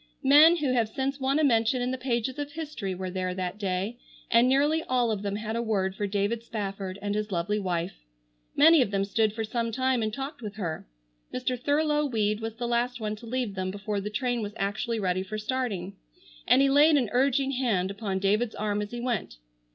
[0.23, 3.59] Men who have since won a mention in the pages of history were there that
[3.59, 3.99] day,
[4.31, 8.03] and nearly all of them had a word for David Spafford and his lovely wife.
[8.55, 10.87] Many of them stood for some time and talked with her.
[11.31, 11.55] Mr.
[11.55, 15.21] Thurlow Weed was the last one to leave them before the train was actually ready
[15.21, 15.95] for starting,
[16.47, 19.37] and he laid an urging hand upon David's arm as he went.